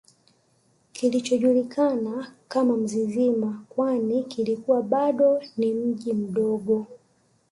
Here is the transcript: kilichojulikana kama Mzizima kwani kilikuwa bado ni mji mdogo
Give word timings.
kilichojulikana 0.91 2.31
kama 2.47 2.77
Mzizima 2.77 3.63
kwani 3.69 4.23
kilikuwa 4.23 4.81
bado 4.83 5.43
ni 5.57 5.73
mji 5.73 6.13
mdogo 6.13 6.87